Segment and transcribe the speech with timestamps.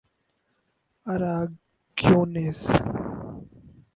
[1.11, 2.59] Aragonese